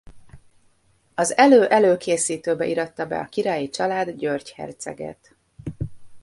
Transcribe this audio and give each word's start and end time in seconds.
Az 1.15 1.37
elő-előkészítőbe 1.37 2.67
íratta 2.67 3.05
be 3.07 3.19
a 3.19 3.25
királyi 3.29 3.69
család 3.69 4.09
György 4.11 4.51
herceget. 4.51 5.35